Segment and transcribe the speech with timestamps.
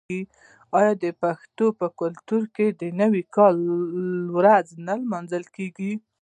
[0.79, 3.55] آیا د پښتنو په کلتور کې د نوي کال
[4.37, 5.93] ورځ نه لمانځل کیږي؟